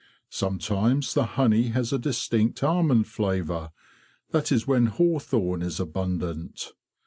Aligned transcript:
Sometimes 0.31 1.13
the 1.13 1.25
honey 1.37 1.67
has 1.67 1.93
a 1.93 1.99
distinct 1.99 2.63
almond 2.63 3.05
flavour; 3.05 3.69
that 4.31 4.51
is 4.51 4.65
when 4.65 4.87
hawthorn 4.87 5.61
is 5.61 5.79
abundant. 5.79 6.71